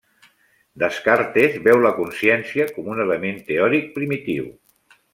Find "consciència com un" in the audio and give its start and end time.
1.99-3.05